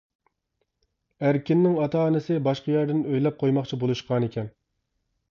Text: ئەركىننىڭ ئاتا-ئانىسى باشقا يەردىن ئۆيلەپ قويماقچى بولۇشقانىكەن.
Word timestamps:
ئەركىننىڭ 1.27 1.75
ئاتا-ئانىسى 1.83 2.37
باشقا 2.47 2.73
يەردىن 2.75 3.03
ئۆيلەپ 3.11 3.37
قويماقچى 3.43 3.79
بولۇشقانىكەن. 3.83 4.49